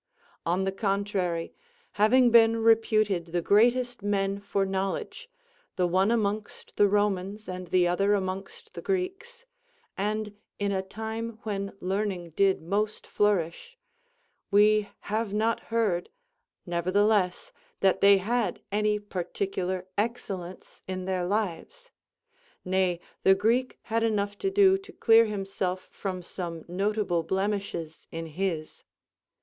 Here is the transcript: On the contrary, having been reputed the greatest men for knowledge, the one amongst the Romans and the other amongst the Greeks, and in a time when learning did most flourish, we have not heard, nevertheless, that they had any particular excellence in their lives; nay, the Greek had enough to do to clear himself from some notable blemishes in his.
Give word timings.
On 0.47 0.63
the 0.63 0.71
contrary, 0.71 1.53
having 1.91 2.31
been 2.31 2.57
reputed 2.57 3.25
the 3.27 3.41
greatest 3.43 4.01
men 4.01 4.39
for 4.39 4.65
knowledge, 4.65 5.29
the 5.75 5.85
one 5.85 6.09
amongst 6.09 6.75
the 6.75 6.87
Romans 6.87 7.47
and 7.47 7.67
the 7.67 7.87
other 7.87 8.15
amongst 8.15 8.73
the 8.73 8.81
Greeks, 8.81 9.45
and 9.95 10.35
in 10.57 10.71
a 10.71 10.81
time 10.81 11.37
when 11.43 11.77
learning 11.79 12.31
did 12.31 12.63
most 12.63 13.05
flourish, 13.05 13.77
we 14.49 14.89
have 15.01 15.35
not 15.35 15.59
heard, 15.69 16.09
nevertheless, 16.65 17.51
that 17.81 18.01
they 18.01 18.17
had 18.17 18.59
any 18.71 18.97
particular 18.97 19.85
excellence 19.99 20.81
in 20.87 21.05
their 21.05 21.25
lives; 21.27 21.91
nay, 22.65 22.99
the 23.21 23.35
Greek 23.35 23.77
had 23.83 24.01
enough 24.01 24.35
to 24.39 24.49
do 24.49 24.79
to 24.79 24.91
clear 24.91 25.25
himself 25.25 25.87
from 25.91 26.23
some 26.23 26.65
notable 26.67 27.21
blemishes 27.21 28.07
in 28.09 28.25
his. 28.25 28.83